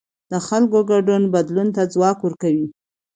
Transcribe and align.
د 0.31 0.33
خلکو 0.47 0.79
ګډون 0.91 1.23
بدلون 1.33 1.67
ته 1.75 1.81
ځواک 1.93 2.17
ورکوي 2.21 2.67